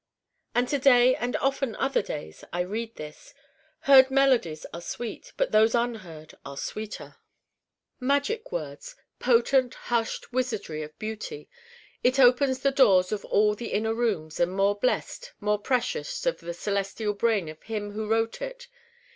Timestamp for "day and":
0.79-1.35